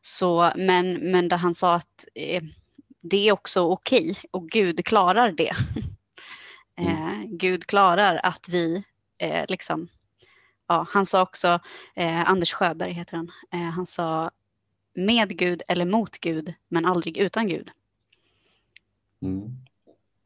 [0.00, 2.42] Så, men, men där han sa att eh,
[3.00, 5.52] det är också okej och Gud klarar det.
[6.76, 8.84] eh, Gud klarar att vi
[9.18, 9.88] eh, liksom
[10.68, 11.60] ja, han sa också,
[11.94, 14.30] eh, Anders Sjöberg heter han, eh, han sa
[14.94, 17.70] med Gud eller mot Gud, men aldrig utan Gud.
[19.22, 19.50] Mm.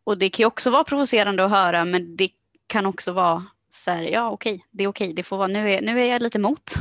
[0.05, 2.29] Och det kan ju också vara provocerande att höra, men det
[2.67, 5.81] kan också vara så här, ja okej, det är okej, det får vara, nu är,
[5.81, 6.75] nu är jag lite mot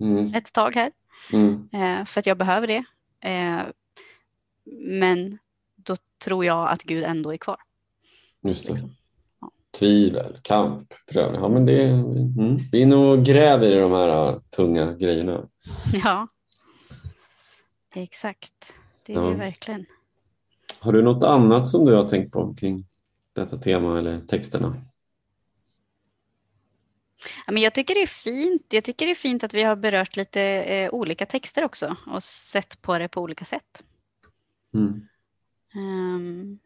[0.00, 0.34] Mm.
[0.34, 0.92] ett tag här,
[1.32, 1.68] Mm.
[1.72, 2.84] eh, för att jag behöver det.
[4.76, 5.38] Men
[5.76, 7.56] då tror jag att Gud ändå är kvar.
[8.42, 8.72] Just det.
[8.72, 8.96] Liksom.
[9.40, 9.50] Ja.
[9.78, 11.40] Tvivel, kamp, prövning.
[11.40, 12.58] Ja, men det, mm.
[12.72, 15.48] Vi är nog gräver i de här uh, tunga grejerna.
[16.04, 16.28] Ja,
[17.94, 18.74] exakt.
[19.06, 19.22] Det är Ja.
[19.22, 19.86] det verkligen.
[20.80, 22.86] Har du något annat som du har tänkt på kring
[23.32, 24.82] detta tema eller texterna?
[27.46, 28.66] Ja, men jag tycker det är fint.
[28.68, 32.22] Jag tycker det är fint att vi har berört lite eh, olika texter också och
[32.22, 33.84] sett på det på olika sätt.
[34.74, 35.08] Mm.
[35.74, 36.58] Ehm.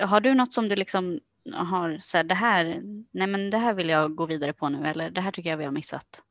[0.00, 1.20] har du något som du liksom
[1.52, 4.86] har så här, det här, nej men det här vill jag gå vidare på nu
[4.86, 6.22] eller det här tycker jag vi har missat.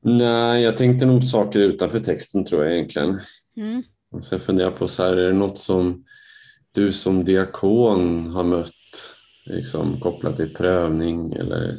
[0.00, 3.20] Nej, jag tänkte nog saker utanför texten tror jag egentligen.
[3.56, 3.82] Mm.
[4.30, 6.04] Jag funderar på så här, är det något som
[6.72, 9.12] du som diakon har mött
[9.44, 11.78] liksom, kopplat till prövning eller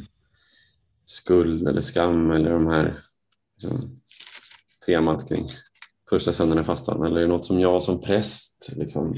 [1.04, 3.02] skuld eller skam eller de här
[3.54, 4.00] liksom,
[4.88, 5.48] temat kring
[6.10, 7.06] första söndagen i fastan?
[7.06, 9.16] Eller är det något som jag som präst liksom,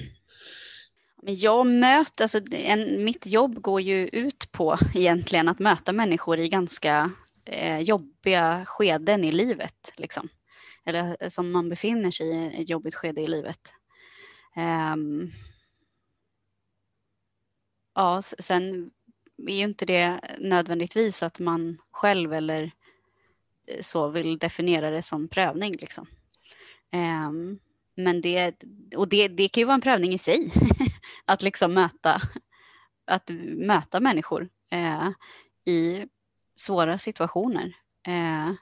[1.23, 6.39] Men jag möter, alltså en, mitt jobb går ju ut på egentligen att möta människor
[6.39, 7.11] i ganska
[7.45, 9.93] eh, jobbiga skeden i livet.
[9.97, 10.29] Liksom.
[10.85, 13.73] Eller eh, som man befinner sig i ett jobbigt skede i livet.
[14.57, 15.31] Um,
[17.95, 18.91] ja, sen
[19.49, 22.73] är ju inte det nödvändigtvis att man själv eller
[23.81, 25.77] så vill definiera det som prövning.
[25.77, 26.07] Liksom.
[26.93, 27.59] Ehm,
[27.97, 28.55] men det,
[28.97, 30.53] och det, det kan ju vara en prövning i sig.
[31.25, 32.21] att liksom möta,
[33.05, 35.11] att möta människor eh,
[35.65, 36.07] i
[36.57, 37.77] svåra situationer.
[38.07, 38.53] Eh,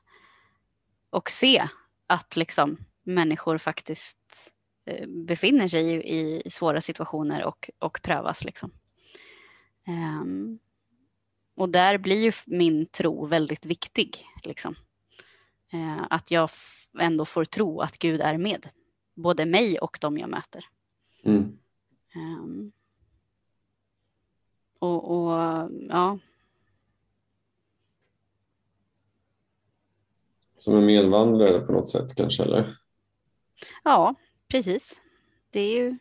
[1.11, 1.69] och se
[2.07, 4.53] att liksom människor faktiskt
[4.87, 8.45] eh, befinner sig i, i svåra situationer och, och prövas.
[8.45, 8.71] Liksom.
[9.87, 10.59] Ehm,
[11.57, 14.27] och där blir ju min tro väldigt viktig.
[14.45, 14.75] Liksom.
[15.73, 16.51] Eh, att jag
[16.99, 18.69] ändå får tro att Gud är med
[19.15, 20.65] både mig och de jag möter.
[21.25, 21.59] mm,
[22.15, 22.73] Ehm.
[24.79, 25.33] och, och
[25.89, 26.19] ja,
[30.59, 32.43] som en medvandrare på något sätt kanske?
[32.43, 32.77] Eller?
[33.85, 34.15] ja,
[34.49, 35.03] precis.
[35.51, 35.99] Det är ju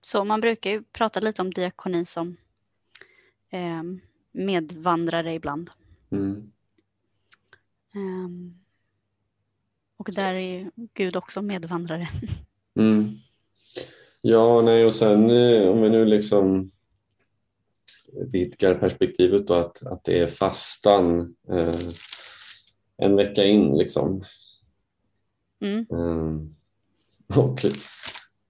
[0.00, 2.36] så man brukar ju prata lite om diakoni som
[3.50, 4.00] ehm,
[4.32, 5.70] medvandrare ibland.
[6.10, 6.52] Mm.
[7.94, 8.65] Ehm,
[9.96, 12.08] och där är Gud också medvandrare.
[12.78, 13.10] Mm.
[14.20, 16.70] Ja, nej, och sen eh, om vi nu liksom
[18.32, 21.88] vidgar perspektivet då att, att det är fastan eh,
[22.96, 24.24] en vecka in liksom.
[25.60, 26.54] Mm, Mm.
[27.36, 27.66] Och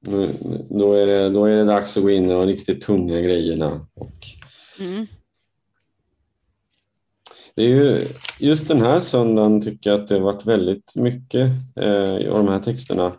[0.00, 0.32] nu,
[0.70, 3.86] då, är det, då är det dags att gå in i de riktigt tunga grejerna.
[3.94, 4.14] Och
[4.78, 5.06] mm,
[7.56, 8.02] det är ju,
[8.38, 12.48] just den här söndagen tycker jag att det har varit väldigt mycket eh, i de
[12.48, 13.12] här texterna.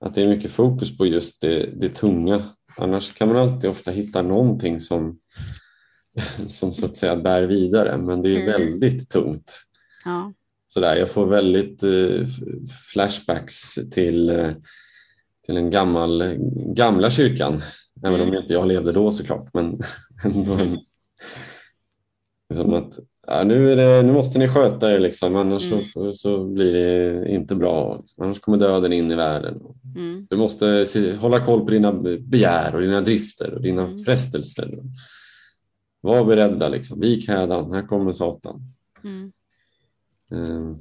[0.00, 2.42] Att det är mycket fokus på just det, det tunga.
[2.76, 5.18] Annars kan man alltid ofta hitta någonting som,
[6.46, 7.96] som så att säga bär vidare.
[7.96, 8.46] Men det är Mm.
[8.52, 9.52] väldigt tungt.
[10.04, 10.32] ja,
[10.68, 10.96] sådär.
[10.96, 12.26] Jag får väldigt eh,
[12.92, 14.50] flashbacks till, eh,
[15.46, 16.36] till den gammal,
[16.74, 17.62] gamla kyrkan.
[18.04, 18.40] Även om Mm.
[18.42, 19.50] inte jag levde då såklart.
[19.54, 19.78] Men
[20.24, 20.78] ändå en,
[22.50, 25.84] liksom att, ja, nu, det, nu måste ni sköta er liksom, annars Mm.
[25.84, 28.02] så, så blir det inte bra.
[28.18, 29.60] Annars kommer döden in i världen.
[29.96, 34.04] mm, Du måste se, hålla koll på dina begär och dina drifter och dina Mm.
[34.04, 34.70] frestelser.
[36.00, 37.00] Var beredda, liksom.
[37.00, 38.60] vik hädan, här kommer Satan.
[39.04, 39.32] mm.
[40.32, 40.76] Eh,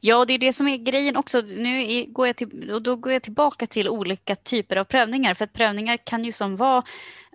[0.00, 1.40] Ja, det är det som är grejen också.
[1.40, 5.34] Nu går jag till, och då går jag tillbaka till olika typer av prövningar.
[5.34, 6.82] För att prövningar kan ju som vara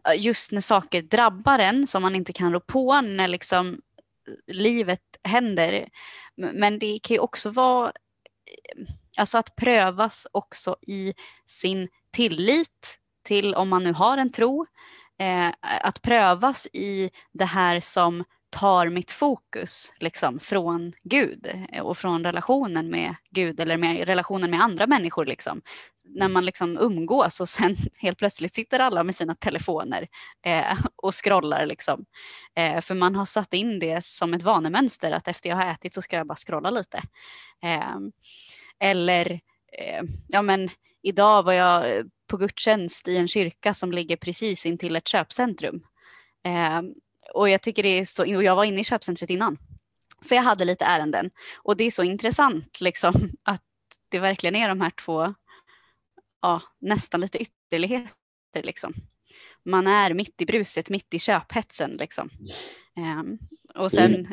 [0.08, 3.82] Eh, just när saker drabbar en som man inte kan rå på, när liksom
[4.28, 5.90] eh, livet händer.
[6.36, 11.14] Men det kan ju också vara eh, alltså att prövas också i
[11.46, 14.66] sin tillit till, om man nu har en tro,
[15.20, 21.48] eh, att prövas i det här som tar mitt fokus liksom, från Gud
[21.82, 25.26] och från relationen med Gud eller med relationen med andra människor.
[25.26, 25.62] Liksom.
[26.04, 30.08] När man liksom umgås och sen helt plötsligt sitter alla med sina telefoner
[30.46, 31.66] eh, och scrollar.
[31.66, 32.06] Liksom.
[32.56, 35.94] Eh, för man har satt in det som ett vanemönster att efter jag har ätit
[35.94, 36.98] så ska jag bara scrolla lite.
[37.64, 37.98] Eh,
[38.80, 39.32] eller,
[39.72, 40.70] eh, ja men
[41.02, 45.84] idag var jag på gudstjänst i en kyrka som ligger precis intill ett köpcentrum.
[46.44, 46.94] Ehm,
[47.38, 49.58] och jag tycker det är så, och jag var inne i köpcentret innan.
[50.22, 51.30] För jag hade lite ärenden.
[51.58, 53.62] Och det är så intressant liksom att
[54.10, 55.34] det verkligen är de här två,
[56.42, 58.94] ja, nästan lite ytterligheter liksom.
[59.66, 62.30] Man är mitt i bruset, mitt i köphetsen liksom.
[62.98, 63.38] Um,
[63.76, 64.28] och sen, mm.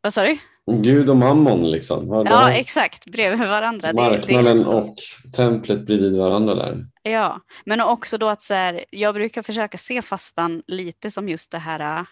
[0.00, 0.38] vad sa du?
[0.82, 2.08] Gud och mammon liksom.
[2.08, 3.92] Ja, exakt, bredvid varandra.
[3.92, 4.96] Marknaden det och
[5.36, 6.86] templet bredvid varandra där.
[7.02, 11.50] Ja, men också då att så här, jag brukar försöka se fastan lite som just
[11.50, 12.06] det här,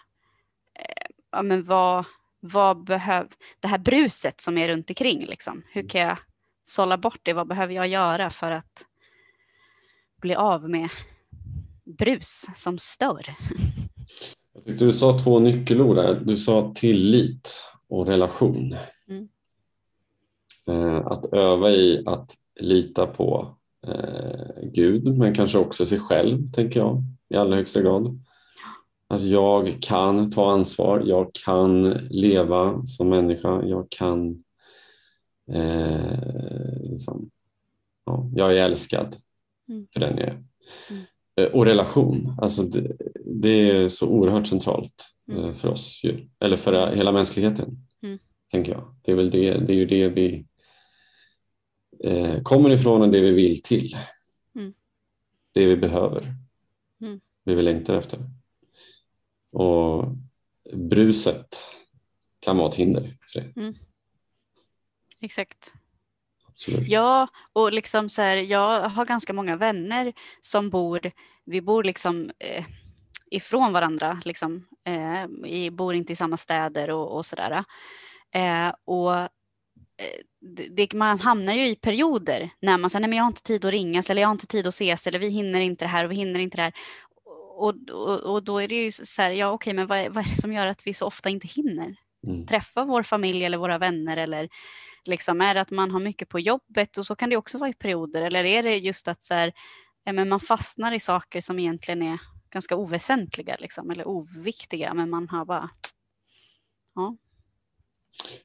[1.31, 2.05] ja men vad,
[2.39, 3.27] vad behöv,
[3.59, 5.63] det här bruset som är runt omkring liksom.
[5.71, 6.17] Hur kan jag
[6.63, 7.33] sålla bort det?
[7.33, 8.85] Vad behöver jag göra för att
[10.21, 10.89] bli av med
[11.97, 13.25] brus som stör?
[14.53, 16.21] Jag tyckte du sa två nyckelord där.
[16.25, 18.75] Du sa tillit och relation.
[19.07, 19.29] Mm.
[20.67, 23.55] Eh, att öva i att lita på
[23.87, 28.19] eh, Gud, men kanske också sig själv, tänker jag, i allra högsta grad.
[29.11, 34.43] Att jag kan ta ansvar, jag kan leva som människa, jag kan
[35.51, 37.29] eh, liksom,
[38.05, 39.15] ja, jag är älskad
[39.69, 39.87] mm.
[39.93, 40.43] för den jag är.
[40.89, 41.03] Mm.
[41.35, 45.43] Eh, och relation, alltså det, det, är så oerhört centralt mm.
[45.43, 46.01] Eh, för oss,
[46.39, 48.19] eller för hela mänskligheten, mm.
[48.51, 48.95] tänker jag.
[49.01, 50.45] Det är, väl det, det är ju det vi
[52.03, 53.97] eh, kommer ifrån och det vi vill till.
[54.55, 54.73] Mm.
[55.53, 56.35] Det vi behöver.
[57.01, 57.21] Mm.
[57.45, 58.19] Det vi längtar efter.
[59.51, 60.05] Och
[60.73, 61.57] bruset
[62.39, 63.61] kan vara ett hinder för det.
[63.61, 63.73] Mm.
[65.19, 65.73] Exakt.
[66.47, 66.87] Absolut.
[66.87, 71.11] Ja, och liksom så här, jag har ganska många vänner som bor,
[71.45, 72.65] vi bor liksom eh,
[73.31, 77.63] ifrån varandra, liksom, eh, vi bor inte i samma städer och, och sådär.
[78.31, 79.29] Eh, och
[80.01, 80.21] Eh,
[80.71, 83.65] det, man hamnar ju i perioder när man säger nej men jag har inte tid
[83.65, 86.05] att ringas eller jag har inte tid att ses eller vi hinner inte det här
[86.05, 86.73] och vi hinner inte det här.
[87.61, 90.25] Och, och, och då är det ju så här, ja okej men vad är, vad
[90.25, 91.95] är det som gör att vi så ofta inte hinner
[92.27, 92.45] mm.
[92.45, 94.49] träffa vår familj eller våra vänner eller
[95.05, 97.69] liksom är det att man har mycket på jobbet och så kan det också vara
[97.69, 99.53] i perioder eller är det just att så här,
[100.03, 102.19] ja, men man fastnar i saker som egentligen är
[102.53, 105.69] ganska oväsentliga liksom, eller oviktiga men man har bara
[106.95, 107.17] ja.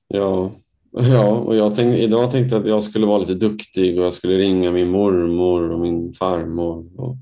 [0.09, 0.50] Ja,
[0.98, 4.12] Ja, och jag tänkte, idag tänkte jag att jag skulle vara lite duktig och jag
[4.12, 7.00] skulle ringa min mormor och min farmor.
[7.00, 7.16] Och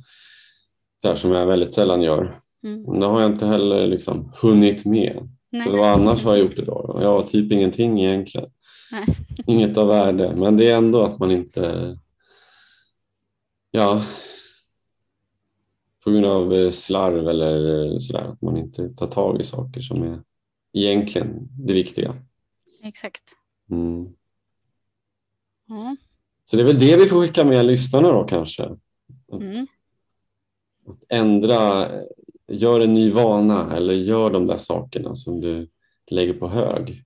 [1.05, 2.41] så här, som jag väldigt sällan gör.
[2.63, 3.01] Mm.
[3.01, 5.29] Det har jag inte heller liksom hunnit med.
[5.51, 5.67] Nej.
[5.67, 6.99] Så vad annars har jag gjort idag?
[7.03, 8.51] Jag har typ ingenting egentligen.
[8.93, 9.05] Nej.
[9.47, 11.97] Inget av värde, men det är ändå att man inte...
[13.71, 14.03] Ja,
[16.05, 19.81] på grund av eh, slarv eller eh, sådär, att man inte tar tag i saker
[19.81, 20.23] som är
[20.73, 22.15] egentligen det viktiga.
[22.83, 23.25] Exakt.
[23.71, 24.01] Mm.
[25.71, 25.97] Mm.
[26.45, 28.77] Så det är väl det vi får skicka med lyssnarna då kanske.
[29.33, 29.67] Mm.
[30.87, 31.91] Att ändra,
[32.47, 35.69] gör en ny vana eller gör de där sakerna som du
[36.07, 37.05] lägger på hög.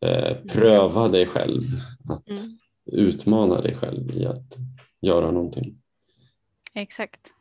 [0.00, 1.62] Eh, pröva dig själv,
[2.08, 2.58] att mm.
[2.84, 4.56] utmana dig själv i att
[5.00, 5.82] göra någonting.
[6.74, 7.32] Exakt.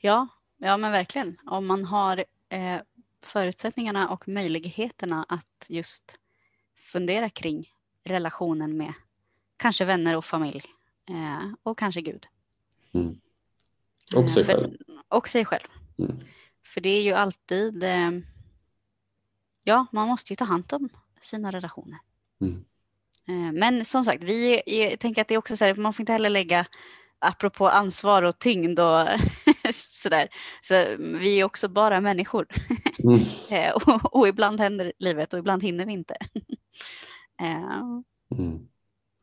[0.00, 1.36] Ja, ja men verkligen.
[1.46, 2.80] Om man har eh,
[3.22, 6.20] förutsättningarna och möjligheterna att just
[6.76, 7.68] fundera kring
[8.04, 8.92] relationen med
[9.56, 10.62] kanske vänner och familj
[11.08, 12.26] eh, och kanske Gud.
[12.92, 13.20] Mm.
[14.16, 14.76] Och sig själv.
[15.08, 15.68] och sig själv.
[15.98, 16.18] Mm.
[16.64, 18.10] För det är ju alltid, eh,
[19.64, 20.88] ja man måste ju ta hand om
[21.20, 21.98] sina relationer.
[22.40, 22.64] Mm.
[23.28, 26.02] Eh, men som sagt, vi jag tänker att det är också så här, man får
[26.02, 26.66] inte heller lägga
[27.18, 29.08] apropå ansvar och tyngd och
[29.74, 30.28] sådär.
[30.62, 32.46] Så vi är också bara människor.
[33.04, 33.20] Mm.
[33.50, 36.16] Eh, och, och, ibland händer livet och ibland hinner vi inte.
[38.30, 38.68] Mm.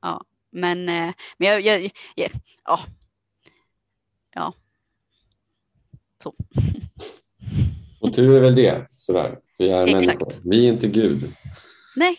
[0.02, 2.32] Ja, men, men jag, jag, jag,
[2.64, 2.80] ja.
[4.36, 4.54] Ja.
[6.26, 6.36] Så.
[8.00, 9.40] Och tur är väl det, sådär.
[9.60, 10.06] Vi är Exakt.
[10.06, 10.34] människor.
[10.44, 11.24] Vi är inte Gud.
[11.96, 12.18] Nej.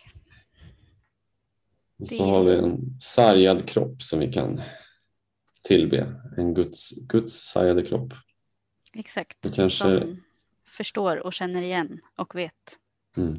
[1.98, 4.60] Och så Det- har vi en sargad kropp som vi kan
[5.62, 6.14] tillbe.
[6.36, 8.12] En Guds, Guds sargade kropp.
[8.94, 9.36] Exakt.
[9.42, 9.84] Det kanske...
[10.00, 10.22] Som
[10.66, 12.52] förstår och känner igen och vet
[13.16, 13.38] Mm.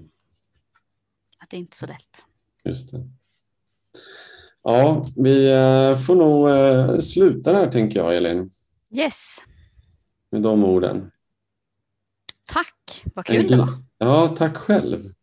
[1.38, 2.26] att det inte är så lätt.
[2.64, 3.10] Just det.
[4.64, 8.52] Ja, vi eh, får nog eh, sluta där tänker jag, Elin,
[8.98, 9.38] Yes,
[10.32, 11.12] med de orden.
[12.50, 13.04] tack.
[13.16, 13.70] Vad kul det var.
[13.98, 15.14] Ja, tack själv.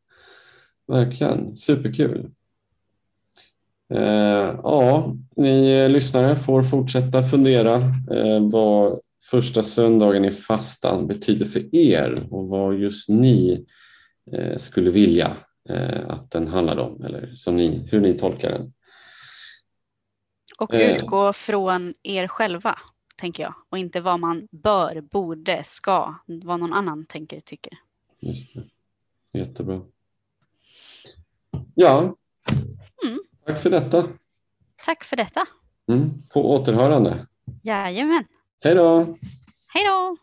[0.86, 2.30] Verkligen, superkul.
[3.94, 4.00] Eh,
[4.62, 7.74] ja, ni eh, lyssnare får fortsätta fundera
[8.10, 9.00] eh, vad
[9.30, 13.66] första söndagen i fastan betyder för er och vad just ni
[14.32, 15.36] eh, skulle vilja
[15.68, 18.72] eh, att den handlade om eller som ni, hur ni tolkar den.
[20.58, 20.96] Och Eh.
[20.96, 22.78] utgå från er själva,
[23.16, 23.54] tänker jag.
[23.68, 27.72] Och inte vad man bör, borde, ska, vad någon annan tänker, tycker.
[28.20, 28.64] Just det.
[29.38, 29.80] Jättebra.
[31.74, 32.16] Ja,
[33.06, 33.18] Mm.
[33.46, 34.04] tack för detta.
[34.84, 35.46] Tack för detta.
[35.88, 36.10] Mm.
[36.32, 37.26] På återhörande.
[37.62, 38.24] Jajamän.
[38.60, 39.16] Hej då!
[39.68, 40.16] Hej då!